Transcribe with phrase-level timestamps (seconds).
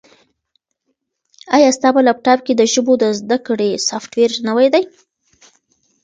[1.55, 4.83] ایا ستا په لیپټاپ کي د ژبو د زده کړې سافټویر نوی دی؟